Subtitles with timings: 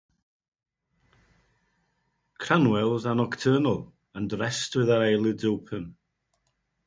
[2.39, 5.95] Cranwell's are nocturnal and rest with their eyelids open.